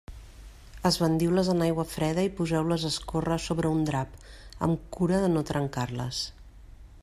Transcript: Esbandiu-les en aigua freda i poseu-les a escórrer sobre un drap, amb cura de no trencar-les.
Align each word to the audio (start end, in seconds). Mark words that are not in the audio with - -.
Esbandiu-les 0.89 1.51
en 1.53 1.61
aigua 1.65 1.85
freda 1.91 2.23
i 2.27 2.31
poseu-les 2.39 2.85
a 2.89 2.91
escórrer 2.93 3.39
sobre 3.45 3.73
un 3.75 3.85
drap, 3.91 4.15
amb 4.69 4.89
cura 4.99 5.23
de 5.25 5.29
no 5.35 5.45
trencar-les. 5.51 6.27